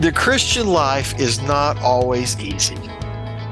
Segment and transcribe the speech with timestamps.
[0.00, 2.76] The Christian life is not always easy.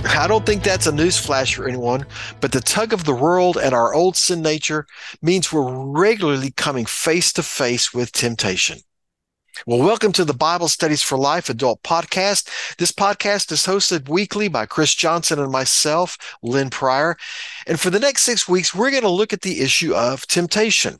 [0.04, 2.04] I don't think that's a newsflash for anyone,
[2.40, 4.88] but the tug of the world and our old sin nature
[5.22, 8.80] means we're regularly coming face to face with temptation.
[9.66, 12.76] Well, welcome to the Bible Studies for Life adult podcast.
[12.76, 17.16] This podcast is hosted weekly by Chris Johnson and myself, Lynn Pryor.
[17.68, 20.98] And for the next six weeks, we're going to look at the issue of temptation.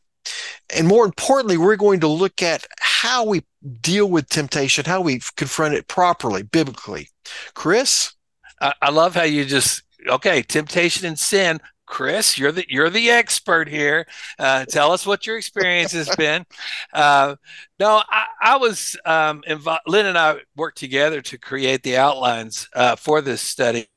[0.75, 3.45] And more importantly, we're going to look at how we
[3.81, 7.09] deal with temptation, how we confront it properly, biblically.
[7.55, 8.15] Chris?
[8.61, 11.61] I, I love how you just, okay, temptation and sin.
[11.93, 14.07] Chris, you're the you're the expert here.
[14.39, 16.47] Uh, tell us what your experience has been.
[16.95, 17.37] Uh,
[17.79, 19.81] no, I, I was um, involved.
[19.87, 23.89] Lynn and I worked together to create the outlines uh, for this study,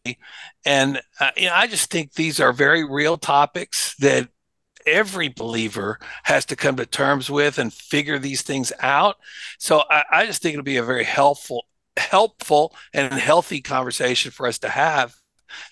[0.66, 4.30] and uh, you know, I just think these are very real topics that
[4.86, 9.18] every believer has to come to terms with and figure these things out.
[9.60, 11.66] So I, I just think it'll be a very helpful,
[11.98, 15.16] helpful and healthy conversation for us to have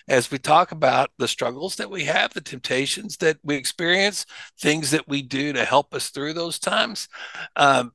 [0.08, 4.26] as we talk about the struggles that we have, the temptations that we experience,
[4.58, 7.08] things that we do to help us through those times.
[7.56, 7.92] Um,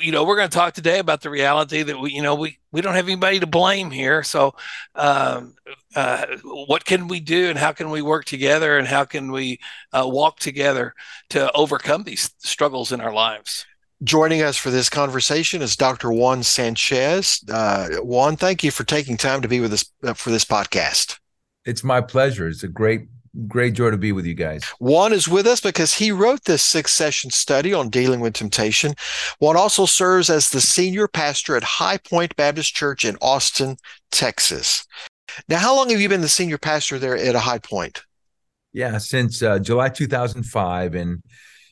[0.00, 2.58] you know we're going to talk today about the reality that we you know we
[2.70, 4.54] we don't have anybody to blame here so
[4.94, 5.54] um,
[5.94, 9.58] uh, what can we do and how can we work together and how can we
[9.92, 10.94] uh, walk together
[11.28, 13.66] to overcome these struggles in our lives
[14.02, 16.10] Joining us for this conversation is Dr.
[16.10, 17.40] Juan Sanchez.
[17.48, 21.20] Uh, Juan, thank you for taking time to be with us uh, for this podcast.
[21.64, 22.48] It's my pleasure.
[22.48, 23.02] It's a great
[23.48, 24.64] great joy to be with you guys.
[24.78, 28.94] Juan is with us because he wrote this six session study on dealing with temptation.
[29.38, 33.76] Juan also serves as the senior pastor at High Pointe Baptist Church in Austin,
[34.10, 34.86] Texas.
[35.48, 38.02] Now, how long have you been the senior pastor there at a High Point?
[38.72, 40.94] Yeah, since uh, July 2005.
[40.94, 41.22] And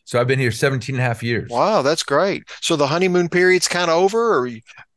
[0.05, 1.50] so I've been here 17 and a half years.
[1.50, 2.44] Wow, that's great.
[2.61, 4.49] So the honeymoon period's kind of over or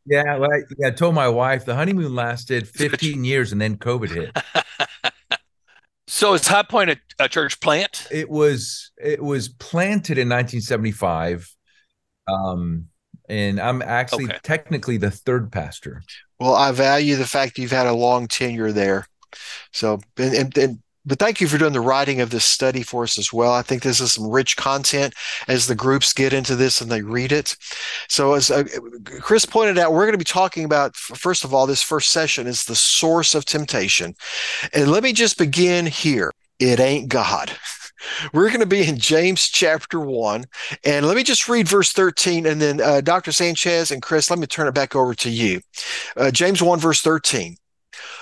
[0.05, 3.77] yeah, well, I, yeah, I told my wife the honeymoon lasted 15 years and then
[3.77, 4.37] COVID hit.
[6.07, 8.07] So is High Pointe a, a, church plant?
[8.11, 11.49] It was it was planted in 1975.
[12.27, 12.87] Um,
[13.29, 14.39] and I'm actually okay.
[14.43, 16.03] technically the third pastor.
[16.39, 19.07] Well, I value the fact you've had a long tenure there.
[19.71, 23.03] So, and, and, and but thank you for doing the writing of this study for
[23.03, 23.51] us as well.
[23.51, 25.13] I think this is some rich content
[25.47, 27.55] as the groups get into this and they read it.
[28.07, 28.63] So, as uh,
[29.19, 32.47] Chris pointed out, we're going to be talking about, first of all, this first session
[32.47, 34.15] is the source of temptation.
[34.73, 37.51] And let me just begin here it ain't God.
[38.33, 40.45] We're going to be in James chapter 1.
[40.83, 42.45] And let me just read verse 13.
[42.45, 43.31] And then, uh, Dr.
[43.31, 45.61] Sanchez and Chris, let me turn it back over to you.
[46.17, 47.55] Uh, James 1, verse 13.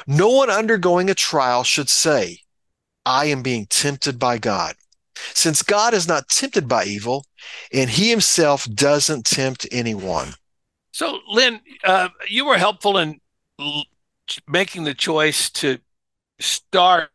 [0.08, 2.41] No one undergoing a trial should say,
[3.06, 4.75] I am being tempted by God.
[5.34, 7.25] Since God is not tempted by evil,
[7.73, 10.34] and he himself doesn't tempt anyone.
[10.91, 13.19] So, Lynn, uh, you were helpful in
[13.59, 13.85] l-
[14.47, 15.79] making the choice to
[16.39, 17.09] start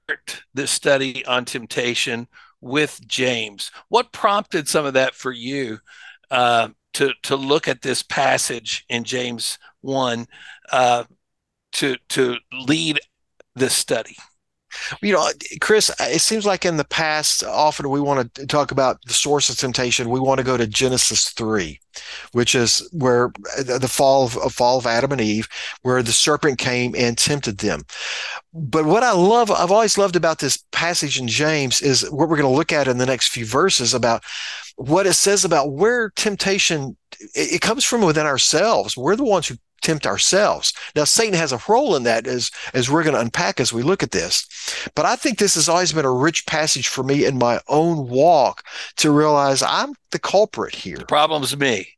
[0.55, 2.29] this study on temptation
[2.61, 3.71] with James.
[3.89, 5.79] What prompted some of that for you
[6.31, 10.27] uh, to to look at this passage in James one
[10.73, 11.05] uh,
[11.73, 13.01] to to lead
[13.55, 14.17] this study?
[15.03, 15.29] You know,
[15.61, 19.51] Chris, it seems like in the past, often we want to talk about the source
[19.51, 20.11] of temptation.
[20.11, 21.81] We want to go to Genesis 3,
[22.33, 25.49] which is where the fall of, fall of Adam and Eve,
[25.83, 27.83] where the serpent came and tempted them.
[28.53, 32.37] But what I love, I've always loved about this passage in James is what we're
[32.37, 34.25] going to look at in the next few verses about
[34.77, 36.97] what it says about where temptation
[37.35, 38.97] it, comes from within ourselves.
[38.97, 40.73] We're the ones who tempt ourselves.
[40.95, 43.83] Now, Satan has a role in that as, as we're going to unpack as we
[43.83, 44.47] look at this.
[44.95, 48.09] But I think this has always been a rich passage for me in my own
[48.09, 48.65] walk
[48.97, 50.97] to realize I'm the culprit here.
[50.99, 51.89] The problem's me.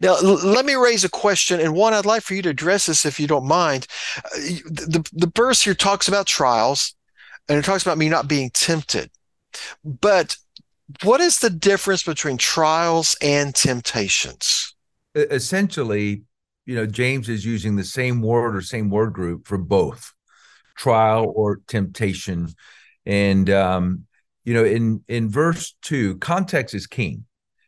[0.00, 2.86] Now, l- let me raise a question, and Juan I'd like for you to address
[2.86, 3.86] this if you don't mind.
[4.16, 6.94] Uh, the, the verse here talks about trials,
[7.48, 9.10] and it talks about me not being tempted.
[9.84, 10.36] But
[11.02, 14.74] what is the difference between trials and temptations?
[15.14, 16.22] Essentially,
[16.66, 20.12] you know, James is using the same word or same word group for both
[20.76, 22.48] trial or temptation.
[23.06, 24.06] And, um,
[24.44, 27.26] you know, in, in verse two, context is king,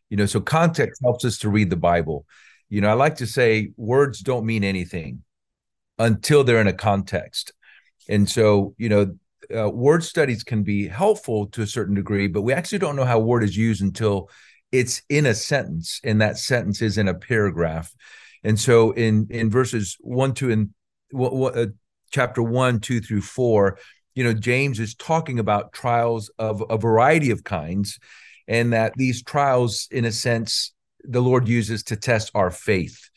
[0.09, 2.27] you know, so context helps us to read the Bible.
[2.69, 5.23] You know, I like to say words don't mean anything
[5.99, 7.53] until they're in a context.
[8.09, 9.15] And so, you know,
[9.57, 13.05] uh, word studies can be helpful to a certain degree, but we actually don't know
[13.05, 14.29] how word is used until
[14.73, 17.93] it's in a sentence and that sentence is in a paragraph.
[18.47, 20.71] And so in in verses one, two, and
[21.21, 21.67] uh,
[22.13, 23.79] chapter one, two through four,
[24.15, 27.99] you know, James is talking about trials of a variety of kinds,
[28.47, 30.73] and that these trials, in a sense,
[31.03, 33.11] the Lord uses to test our faith.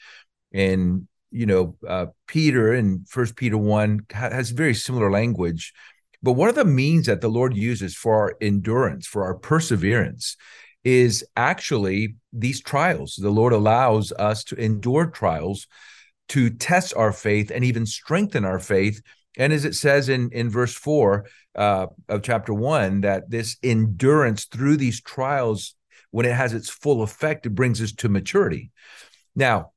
[0.51, 5.73] And you know, uh, Peter in First Peter one has very similar language.
[6.23, 10.37] But one of the means that the Lord uses for our endurance, for our perseverance,
[10.83, 13.15] is actually these trials.
[13.15, 15.67] The Lord allows us to endure trials
[16.29, 19.01] to test our faith and even strengthen our faith.
[19.37, 24.45] And as it says in, in verse four uh, of chapter one, that this endurance
[24.45, 25.75] through these trials,
[26.11, 28.71] when it has its full effect, it brings us to maturity.
[29.35, 29.71] Now,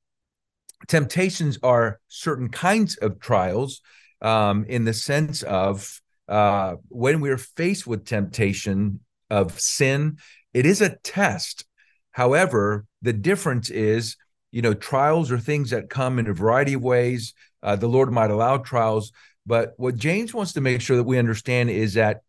[0.88, 3.80] temptations are certain kinds of trials
[4.20, 9.00] um, in the sense of uh, when we're faced with temptation
[9.30, 10.18] of sin,
[10.52, 11.64] it is a test.
[12.10, 14.16] However, the difference is,
[14.50, 17.34] you know, trials are things that come in a variety of ways.
[17.62, 19.12] Uh, the Lord might allow trials,
[19.46, 22.22] but what James wants to make sure that we understand is that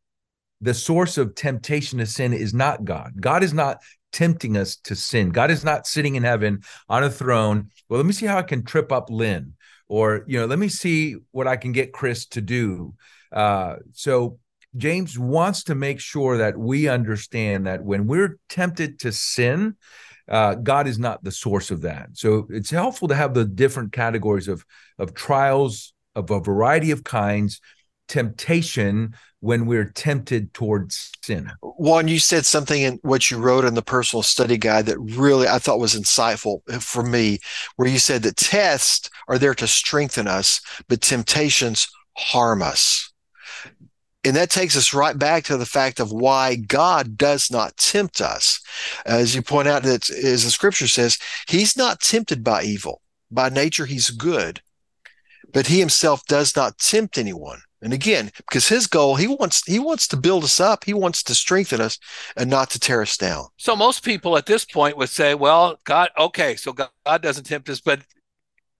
[0.62, 3.14] the source of temptation to sin is not God.
[3.20, 3.80] God is not
[4.14, 5.32] tempting us to sin.
[5.32, 7.70] God is not sitting in heaven on a throne.
[7.90, 9.56] Well, let me see how I can trip up Lynn,
[9.90, 12.94] or you know, let me see what I can get Chris to do.
[13.32, 14.40] Uh, so
[14.76, 19.76] James wants to make sure that we understand that when we're tempted to sin,
[20.28, 22.10] uh, God is not the source of that.
[22.14, 24.66] So it's helpful to have the different categories of
[24.98, 27.60] of trials of a variety of kinds,
[28.08, 31.52] temptation when we're tempted towards sin.
[31.62, 35.48] Juan, you said something in what you wrote in the personal study guide that really
[35.48, 37.40] I thought was insightful for me,
[37.76, 43.13] where you said that tests are there to strengthen us, but temptations harm us.
[44.26, 48.22] And that takes us right back to the fact of why God does not tempt
[48.22, 48.62] us.
[49.06, 51.18] As you point out, that as the scripture says,
[51.48, 53.02] he's not tempted by evil.
[53.30, 54.62] By nature, he's good,
[55.52, 57.62] but he himself does not tempt anyone.
[57.82, 61.22] And again, because his goal, he wants he wants to build us up, he wants
[61.24, 62.00] to strengthen us,
[62.38, 63.48] and not to tear us down.
[63.58, 66.90] So most people at this point would say, "Well, God, okay, so God,
[67.22, 68.02] doesn't tempt us, but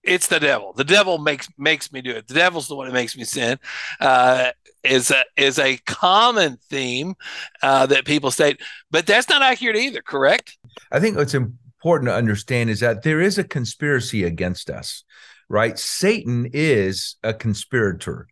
[0.04, 0.72] it's the devil.
[0.72, 2.28] The devil makes makes me do it.
[2.28, 3.60] The devil's the one that makes me sin."
[4.00, 4.52] Uh,
[4.84, 7.16] is a is a common theme
[7.62, 10.02] uh, that people state, but that's not accurate either.
[10.02, 10.58] Correct?
[10.92, 15.04] I think what's important to understand is that there is a conspiracy against us,
[15.50, 15.78] right?
[15.78, 18.28] Satan is a conspirator.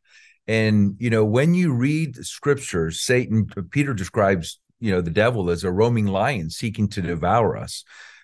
[0.48, 5.64] And you know, when you read scriptures, Satan, Peter describes, you know, the devil as
[5.64, 7.84] a roaming lion seeking to devour us.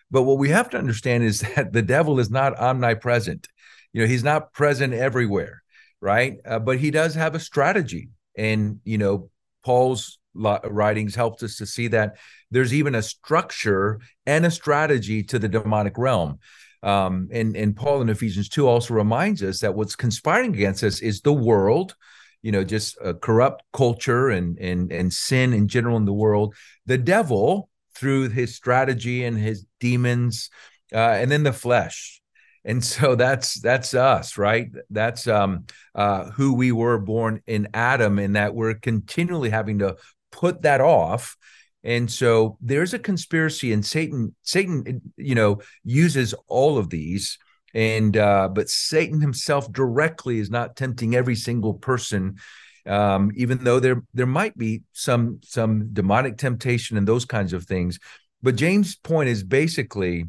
[0.09, 3.47] But what we have to understand is that the devil is not omnipresent.
[3.93, 5.63] You know, he's not present everywhere,
[6.01, 6.37] right?
[6.45, 8.09] Uh, but he does have a strategy.
[8.37, 9.29] And, you know,
[9.63, 12.17] Paul's writings helped us to see that
[12.51, 16.39] there's even a structure and a strategy to the demonic realm.
[16.83, 21.01] Um, and, and Paul in Ephesians 2 also reminds us that what's conspiring against us
[21.01, 21.95] is the world,
[22.43, 26.55] you know, just a corrupt culture and and and sin in general in the world.
[26.85, 30.49] The devil through his strategy and his demons,
[30.93, 32.21] uh, and then the flesh.
[32.67, 34.69] And so that's that's us, right?
[34.91, 35.65] That's um,
[35.95, 39.95] uh, who we were born in Adam, and that we're continually having to
[40.31, 41.35] put that off.
[41.83, 47.39] And so there's a conspiracy, and Satan, Satan, you know, uses all of these
[47.73, 52.37] and uh, but Satan himself directly is not tempting every single person,
[52.85, 57.65] um, even though there there might be some some demonic temptation and those kinds of
[57.65, 57.99] things.
[58.41, 60.25] But James' point is basically,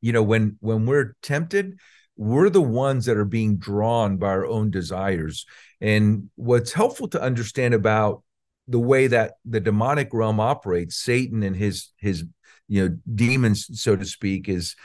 [0.00, 1.78] you know, when when we're tempted,
[2.16, 5.46] we're the ones that are being drawn by our own desires.
[5.80, 8.22] And what's helpful to understand about
[8.68, 12.24] the way that the demonic realm operates, Satan and his his
[12.68, 14.76] you know demons, so to speak, is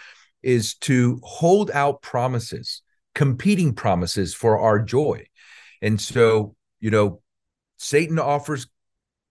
[0.43, 2.81] is to hold out promises,
[3.13, 5.25] competing promises for our joy.
[5.81, 7.22] And so, you know,
[7.77, 8.67] Satan offers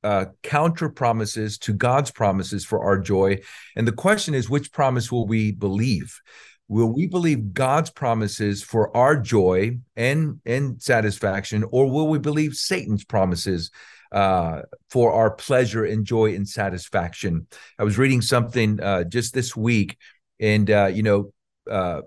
[0.04, 3.38] uh, counter promises to God's promises for our joy.
[3.74, 6.20] And the question is, which promise will we believe?
[6.68, 12.54] Will we believe God's promises for our joy and and satisfaction, or will we believe
[12.54, 13.70] Satan's promises
[14.12, 17.46] uh, for our pleasure and joy and satisfaction?
[17.78, 19.98] I was reading something uh, just this week
[20.40, 21.32] and uh, you know
[21.70, 22.02] uh,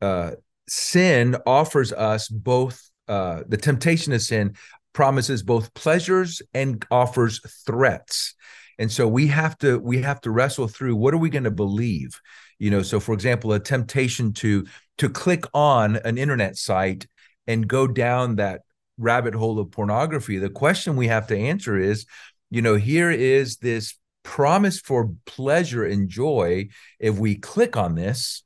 [0.00, 0.32] uh,
[0.68, 4.54] sin offers us both uh, the temptation of sin
[4.98, 8.34] promises both pleasures and offers threats.
[8.80, 11.52] And so we have to we have to wrestle through what are we going to
[11.52, 12.20] believe?
[12.58, 17.06] You know so for example a temptation to to click on an internet site
[17.46, 18.62] and go down that
[18.98, 20.38] rabbit hole of pornography.
[20.38, 22.04] The question we have to answer is
[22.50, 28.42] you know here is this promise for pleasure and joy if we click on this.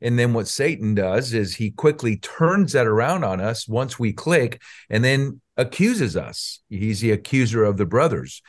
[0.00, 4.14] And then what Satan does is he quickly turns that around on us once we
[4.14, 6.60] click and then accuses us.
[6.70, 8.42] He's the accuser of the brothers.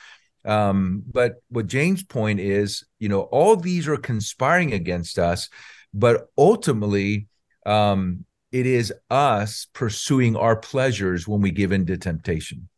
[0.45, 5.49] Um, but what James' point is, you know, all these are conspiring against us,
[5.93, 7.27] but ultimately,
[7.65, 12.69] um, it is us pursuing our pleasures when we give in to temptation.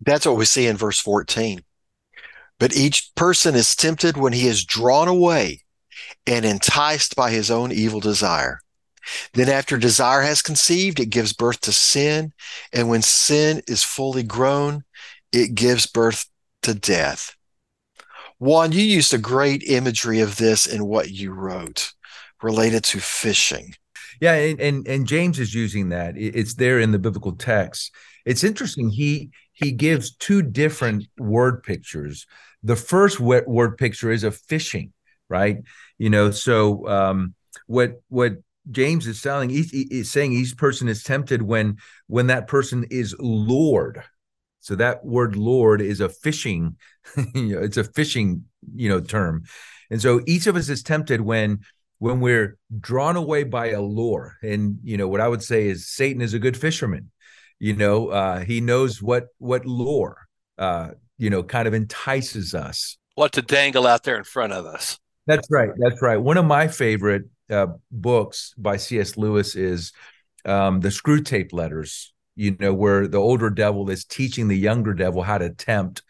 [0.00, 1.60] That's what we see in verse 14.
[2.58, 5.62] But each person is tempted when he is drawn away
[6.26, 8.60] and enticed by his own evil desire.
[9.34, 12.32] Then, after desire has conceived, it gives birth to sin.
[12.72, 14.84] And when sin is fully grown,
[15.32, 16.26] it gives birth
[16.62, 17.34] to death.
[18.38, 21.92] Juan, you used a great imagery of this in what you wrote
[22.42, 23.74] related to fishing.
[24.20, 26.14] Yeah, and, and, and James is using that.
[26.16, 27.92] It's there in the biblical text.
[28.24, 28.90] It's interesting.
[28.90, 32.26] He he gives two different word pictures.
[32.62, 34.92] The first word picture is of fishing,
[35.28, 35.58] right?
[35.96, 37.34] You know, so um,
[37.66, 38.34] what what
[38.70, 43.14] James is telling, he's, he's saying each person is tempted when when that person is
[43.18, 44.02] lured.
[44.60, 46.76] So that word "lord" is a fishing,
[47.34, 48.44] you know, it's a fishing,
[48.74, 49.44] you know, term,
[49.90, 51.60] and so each of us is tempted when
[51.98, 54.36] when we're drawn away by a lure.
[54.42, 57.10] And you know what I would say is Satan is a good fisherman.
[57.58, 60.26] You know, uh, he knows what what lure,
[60.58, 62.98] uh, you know, kind of entices us.
[63.14, 64.98] What to dangle out there in front of us.
[65.26, 65.70] That's right.
[65.78, 66.18] That's right.
[66.18, 69.16] One of my favorite uh, books by C.S.
[69.16, 69.92] Lewis is
[70.44, 72.12] um, the Screwtape Letters.
[72.38, 76.02] You know, where the older devil is teaching the younger devil how to tempt.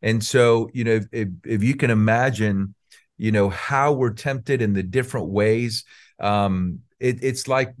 [0.00, 2.76] And so, you know, if, if you can imagine,
[3.18, 5.84] you know, how we're tempted in the different ways,
[6.20, 7.74] um, it, it's like,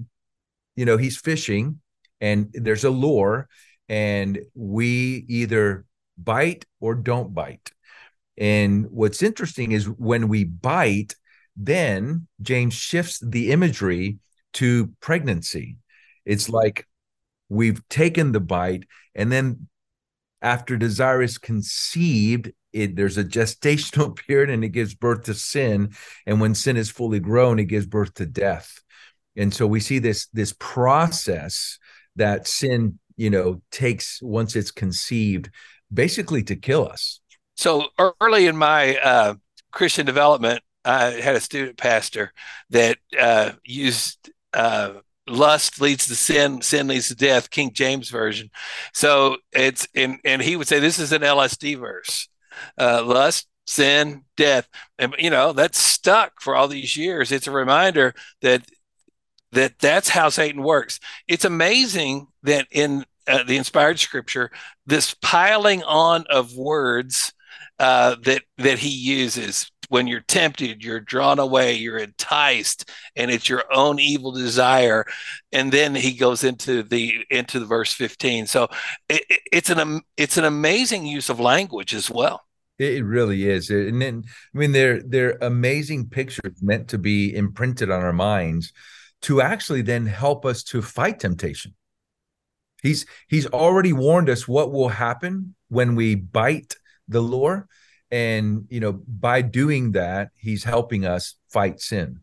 [0.74, 1.80] you know, he's fishing
[2.20, 3.48] and there's a lure,
[3.88, 5.84] and we either
[6.18, 7.70] bite or don't bite.
[8.36, 11.14] And what's interesting is when we bite,
[11.56, 14.18] then James shifts the imagery
[14.54, 15.76] to pregnancy.
[16.24, 16.86] It's like
[17.48, 19.68] we've taken the bite, and then
[20.40, 25.94] after desire is conceived, it, there's a gestational period and it gives birth to sin.
[26.26, 28.80] And when sin is fully grown, it gives birth to death.
[29.36, 31.78] And so we see this this process
[32.16, 35.50] that sin, you know, takes once it's conceived,
[35.92, 37.20] basically to kill us.
[37.56, 37.86] So
[38.20, 39.34] early in my uh,
[39.70, 42.32] Christian development, I had a student pastor
[42.70, 44.94] that uh, used uh,
[45.26, 48.50] lust leads to sin, sin leads to death, King James version.
[48.92, 52.28] So it's and and he would say this is an LSD verse.
[52.78, 57.32] Uh, lust, sin, death, and you know that's stuck for all these years.
[57.32, 58.62] It's a reminder that
[59.52, 60.98] that that's how Satan works.
[61.28, 64.50] It's amazing that in uh, the inspired scripture,
[64.86, 67.32] this piling on of words
[67.78, 73.46] uh, that that he uses when you're tempted, you're drawn away, you're enticed, and it's
[73.46, 75.04] your own evil desire.
[75.52, 78.46] And then he goes into the into the verse 15.
[78.46, 78.68] So
[79.10, 79.22] it,
[79.52, 82.42] it's an it's an amazing use of language as well.
[82.78, 87.90] It really is, and then I mean they're they're amazing pictures meant to be imprinted
[87.90, 88.72] on our minds
[89.22, 91.74] to actually then help us to fight temptation.
[92.82, 96.76] He's he's already warned us what will happen when we bite
[97.08, 97.68] the lure
[98.12, 102.20] and you know by doing that he's helping us fight sin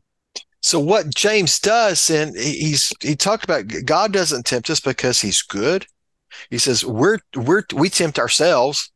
[0.62, 5.42] so what james does and he's he talked about god doesn't tempt us because he's
[5.42, 5.86] good
[6.50, 8.92] he says we're we're we tempt ourselves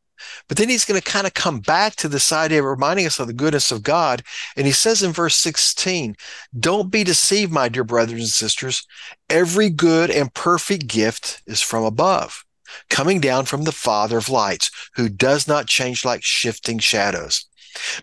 [0.48, 3.20] but then he's going to kind of come back to this idea of reminding us
[3.20, 4.24] of the goodness of God.
[4.56, 6.16] And he says in verse 16,
[6.58, 8.88] Don't be deceived, my dear brothers and sisters.
[9.30, 12.46] Every good and perfect gift is from above,
[12.90, 17.46] coming down from the Father of lights, who does not change like shifting shadows.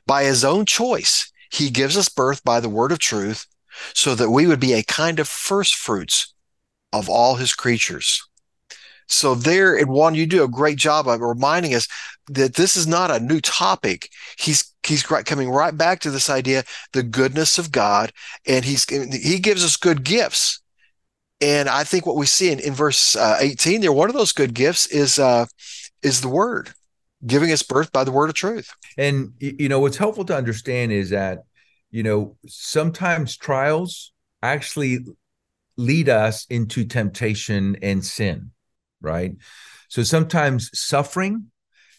[0.06, 3.46] By his own choice, he gives us birth by the word of truth,
[3.94, 6.34] so that we would be a kind of first fruits
[6.92, 8.22] of all his creatures.
[9.06, 11.88] So there, and Juan, you do a great job of reminding us
[12.28, 14.08] that this is not a new topic.
[14.38, 18.12] He's he's coming right back to this idea, the goodness of God,
[18.46, 20.62] and he's he gives us good gifts.
[21.40, 24.32] And I think what we see in, in verse uh, 18 there, one of those
[24.32, 25.46] good gifts is uh,
[26.02, 26.70] is the word,
[27.26, 28.70] giving us birth by the word of truth.
[28.98, 31.40] And you know what's helpful to understand is that
[31.90, 35.00] you know sometimes trials actually
[35.76, 38.50] lead us into temptation and sin
[39.00, 39.32] right?
[39.88, 41.46] So sometimes suffering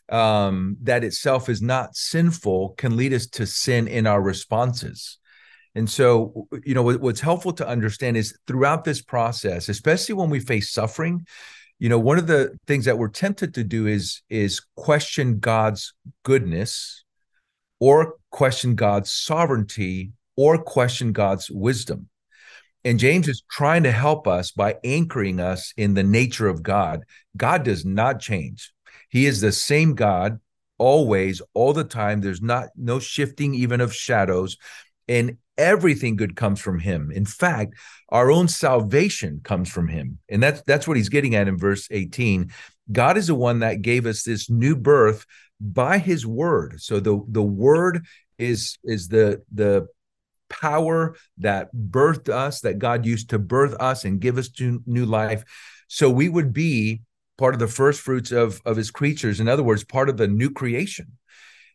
[0.09, 5.17] um, that itself is not sinful can lead us to sin in our responses.
[5.75, 10.39] And so, you know, what's helpful to understand is throughout this process, especially when we
[10.39, 11.25] face suffering,
[11.79, 15.93] you know, one of the things that we're tempted to do is is question God's
[16.23, 17.03] goodness,
[17.79, 22.09] or question God's sovereignty, or question God's wisdom.
[22.83, 27.03] And James is trying to help us by anchoring us in the nature of God.
[27.37, 28.71] God does not change.
[29.09, 30.39] He is the same God
[30.77, 32.21] always, all the time.
[32.21, 34.57] There's not no shifting even of shadows.
[35.07, 37.11] And everything good comes from him.
[37.11, 37.75] In fact,
[38.09, 40.17] our own salvation comes from him.
[40.29, 42.51] And that's that's what he's getting at in verse 18.
[42.91, 45.25] God is the one that gave us this new birth
[45.59, 46.81] by his word.
[46.81, 48.05] So the the word
[48.37, 49.87] is is the the
[50.49, 55.43] power that birthed us that God used to birth us and give us new life.
[55.87, 57.01] So we would be
[57.37, 60.27] part of the first fruits of of his creatures in other words part of the
[60.27, 61.07] new creation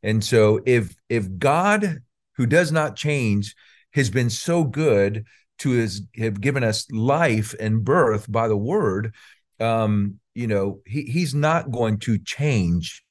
[0.01, 1.99] and so if if god
[2.37, 3.53] who does not change
[3.97, 5.25] has been so good
[5.59, 9.15] to his have given us life and birth by the word
[9.59, 13.03] um you know he, he's not going to change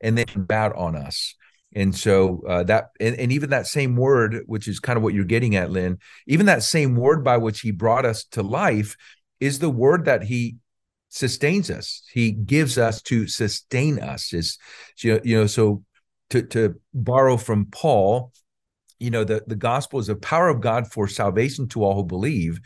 [0.00, 1.34] and then bad on us
[1.74, 5.14] and so uh, that and, and even that same word which is kind of what
[5.14, 8.96] you're getting at lynn even that same word by which he brought us to life
[9.40, 10.56] is the word that he
[11.08, 12.02] sustains us.
[12.12, 14.32] He gives us to sustain us.
[14.32, 14.58] Is
[14.98, 15.84] you know, so
[16.30, 18.32] to to borrow from Paul,
[18.98, 22.04] you know, the the gospel is the power of God for salvation to all who
[22.04, 22.60] believe.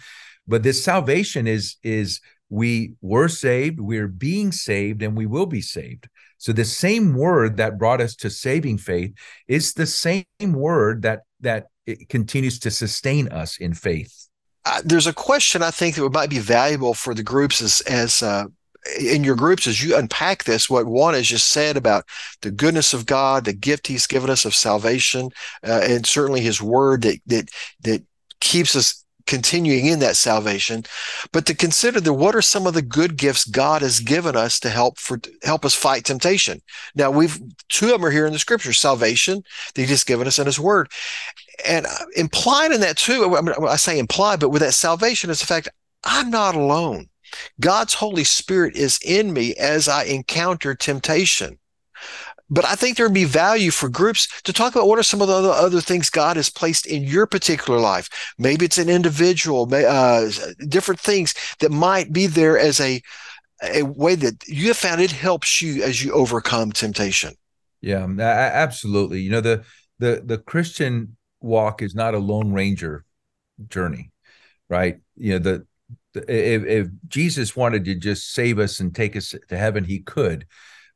[0.47, 5.61] But this salvation is is we were saved, we're being saved, and we will be
[5.61, 6.09] saved.
[6.39, 9.13] So the same word that brought us to saving faith
[9.47, 11.67] is the same word that that
[12.09, 14.29] continues to sustain us in faith
[14.65, 18.23] uh, there's a question I think that might be valuable for the groups as as
[18.23, 18.45] uh,
[18.99, 20.71] in your groups as you unpack this.
[20.71, 22.05] What Juan has just said about
[22.43, 25.31] the goodness of God, the gift He's given us of salvation,
[25.67, 27.51] uh, and certainly His Word that that
[27.83, 28.03] that
[28.41, 30.85] keeps us continuing in that salvation,
[31.31, 34.59] but to consider that what are some of the good gifts God has given us
[34.61, 36.61] to help for help us fight temptation.
[36.95, 39.45] Now we've two of them are here in the scripture, salvation
[39.75, 40.91] that He's given us in His Word,
[41.65, 43.37] and uh, implied in that too.
[43.37, 45.69] I, mean, I say implied, but with that salvation is the fact
[46.05, 47.09] I'm not alone.
[47.61, 51.59] God's Holy Spirit is in me as I encounter temptation.
[52.53, 55.29] But I think there'd be value for groups to talk about what are some of
[55.29, 58.09] the other, things God has placed in your particular life.
[58.39, 60.29] Maybe it's an individual, uh,
[60.69, 63.01] different things that might be there as a
[63.63, 67.35] a way that you have found it helps you as you overcome temptation.
[67.83, 69.21] Yeah, absolutely.
[69.21, 69.65] You know the
[69.99, 73.05] the the Christian walk is not a lone ranger
[73.69, 74.11] journey,
[74.69, 75.01] right?
[75.17, 75.67] You know the
[76.29, 80.47] if, if Jesus wanted to just save us and take us to heaven, he could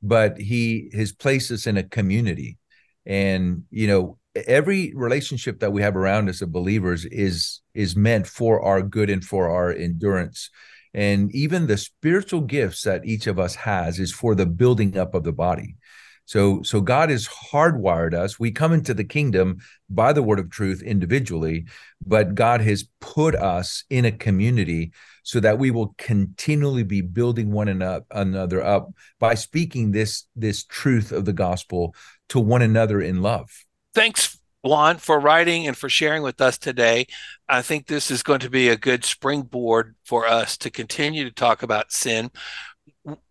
[0.04, 2.58] but he has placed us in a community.
[3.06, 8.26] And you know every relationship that we have around us of believers is is meant
[8.26, 10.50] for our good and for our endurance.
[10.92, 15.14] And even the spiritual gifts that each of us has is for the building up
[15.14, 15.76] of the body
[16.24, 18.38] so so god has hardwired us.
[18.38, 19.58] We come into the kingdom
[19.90, 21.66] by the word of truth individually
[22.06, 24.92] but god has put us in a community
[25.24, 31.10] so that we will continually be building one another up by speaking this this truth
[31.10, 31.94] of the gospel
[32.28, 33.50] to one another in love.
[33.94, 37.06] Thanks Juan, for writing and for sharing with us today.
[37.48, 41.30] I think this is going to be a good springboard for us to continue to
[41.30, 42.30] talk about sin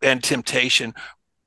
[0.01, 0.93] and temptation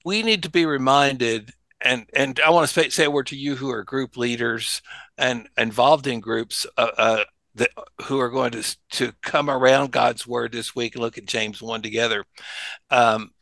[0.07, 3.57] we need to be reminded and and I want to say, a word to you
[3.57, 4.81] who are group leaders
[5.19, 7.25] and involved in groups uh, uh,
[7.57, 7.71] that
[8.05, 11.61] who are going to to come around God's word this week and look at James
[11.61, 12.25] one together.
[12.91, 13.33] Um,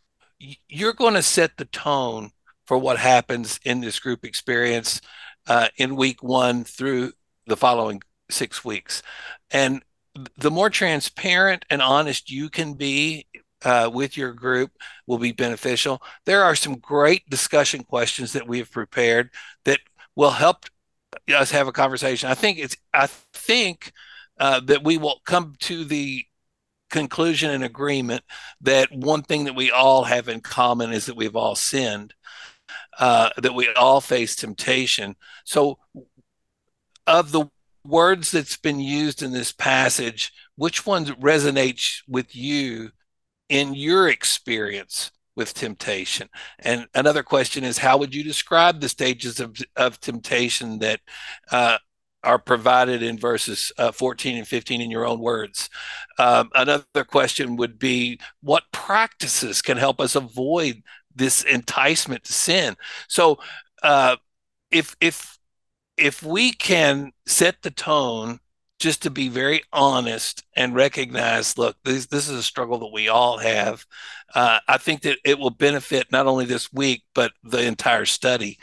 [0.68, 2.30] you're going to set the tone
[2.66, 5.00] for what happens in this group experience
[5.46, 7.12] uh, in week one through
[7.46, 9.02] the following six weeks,
[9.50, 9.82] and
[10.38, 13.26] the more transparent and honest you can be
[13.64, 14.72] uh, with your group
[15.06, 16.02] will be beneficial.
[16.26, 19.30] There are some great discussion questions that we have prepared
[19.64, 19.80] that
[20.14, 20.66] will help
[21.34, 22.28] us have a conversation.
[22.28, 23.92] I think it's I think
[24.38, 26.24] uh, that we will come to the
[26.90, 28.22] conclusion and agreement
[28.60, 32.14] that one thing that we all have in common is that we've all sinned,
[32.98, 35.16] uh, that we all face temptation.
[35.44, 35.78] So,
[37.06, 37.46] of the
[37.84, 42.90] words that's been used in this passage, which one resonates with you
[43.48, 46.28] in your experience with temptation?
[46.58, 51.00] And another question is how would you describe the stages of, of temptation that
[51.50, 51.78] uh,
[52.22, 55.68] are provided in verses uh, 14 and 15 in your own words?
[56.18, 60.82] Um, another question would be what practices can help us avoid
[61.14, 62.76] this enticement to sin?
[63.08, 63.38] So,
[63.82, 64.16] uh,
[64.70, 65.38] if if
[65.96, 68.40] if we can set the tone
[68.84, 73.08] just to be very honest and recognize look this this is a struggle that we
[73.08, 73.86] all have.
[74.34, 78.58] Uh, i think that it will benefit not only this week but the entire study.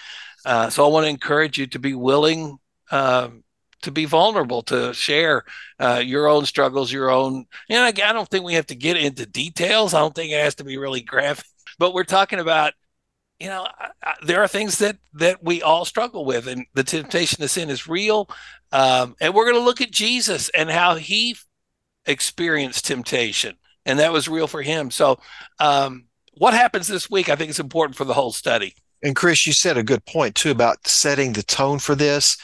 [0.45, 2.59] Uh, so i want to encourage you to be willing
[2.91, 3.43] um,
[3.81, 5.43] to be vulnerable to share
[5.79, 8.97] uh, your own struggles your own know I, I don't think we have to get
[8.97, 9.95] into details.
[9.95, 11.47] I don't think it has to be really graphic
[11.79, 12.73] but we're talking about
[13.41, 16.83] you know, I, I, there are things that that we all struggle with, and the
[16.83, 18.29] temptation to sin is real.
[18.71, 21.35] Um, and we're going to look at Jesus and how he
[22.05, 24.91] experienced temptation, and that was real for him.
[24.91, 25.19] So,
[25.59, 26.05] um,
[26.37, 27.29] what happens this week?
[27.29, 28.75] I think is important for the whole study.
[29.03, 32.37] And Chris, you said a good point too about setting the tone for this,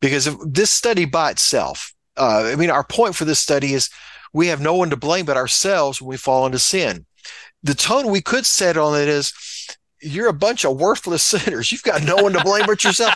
[0.00, 3.88] because this study by itself, uh, I mean, our point for this study is
[4.32, 7.06] we have no one to blame but ourselves when we fall into sin.
[7.62, 9.32] The tone we could set on it is
[10.00, 11.70] you're a bunch of worthless sinners.
[11.72, 13.14] You've got no one to blame but yourself.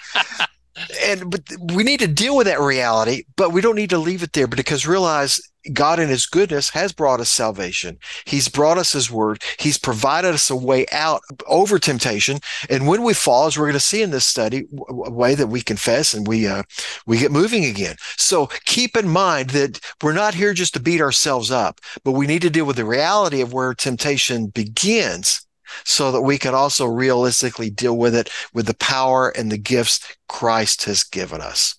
[1.03, 4.23] And but we need to deal with that reality, but we don't need to leave
[4.23, 5.41] it there because realize
[5.73, 7.99] God in his goodness has brought us salvation.
[8.27, 9.43] He's brought us his word.
[9.59, 12.39] He's provided us a way out over temptation.
[12.69, 15.47] And when we fall, as we're going to see in this study, a way that
[15.47, 16.65] we confess and we, uh,
[17.07, 17.97] we get moving again.
[18.17, 22.27] So keep in mind that we're not here just to beat ourselves up, but we
[22.27, 25.47] need to deal with the reality of where temptation begins
[25.85, 30.17] so that we can also realistically deal with it with the power and the gifts
[30.29, 31.77] Christ has given us.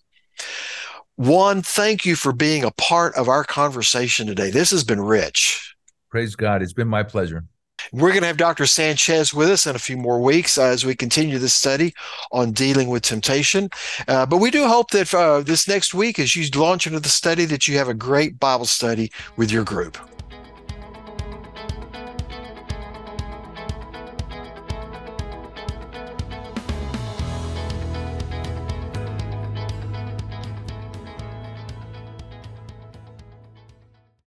[1.17, 4.49] Juan, thank you for being a part of our conversation today.
[4.49, 5.75] This has been rich.
[6.09, 6.61] Praise God.
[6.61, 7.45] It's been my pleasure.
[7.91, 8.65] We're going to have Dr.
[8.65, 11.93] Sanchez with us in a few more weeks uh, as we continue this study
[12.31, 13.69] on dealing with temptation.
[14.07, 17.09] Uh, but we do hope that uh, this next week, as you launch into the
[17.09, 19.97] study, that you have a great Bible study with your group.